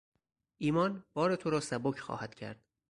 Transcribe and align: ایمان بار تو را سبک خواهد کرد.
ایمان 0.57 1.05
بار 1.13 1.35
تو 1.35 1.49
را 1.49 1.59
سبک 1.59 1.99
خواهد 1.99 2.35
کرد. 2.35 2.65